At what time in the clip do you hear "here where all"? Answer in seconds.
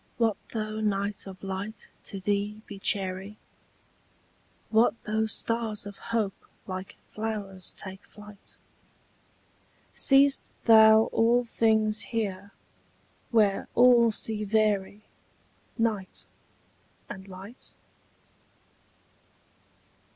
12.01-14.09